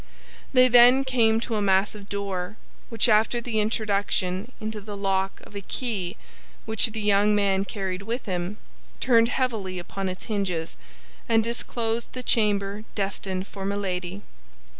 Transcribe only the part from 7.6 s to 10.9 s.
carried with him, turned heavily upon its hinges,